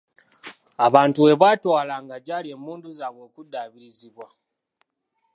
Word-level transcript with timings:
Abantu 0.85 1.17
bwe 1.21 1.39
baatwalanga 1.41 2.15
gy'ali 2.25 2.47
emmundu 2.55 2.87
zaabwe 2.97 3.21
okuddaabirizibwa. 3.27 4.27